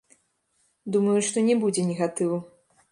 Думаю, 0.95 1.19
што 1.29 1.37
не 1.51 1.55
будзе 1.67 1.81
негатыву. 1.93 2.45